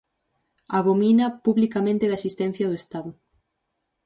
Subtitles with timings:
[0.77, 3.11] Abomina publicamente da existencia do estado.